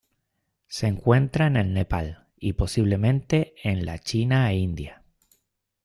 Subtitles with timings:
[0.65, 5.03] Se encuentra en el Nepal y, posiblemente en la China e India.